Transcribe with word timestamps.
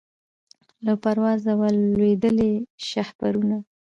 له 0.85 0.93
پروازه 1.03 1.51
وه 1.59 1.69
لوېدلي 1.95 2.51
شهپرونه 2.89 3.57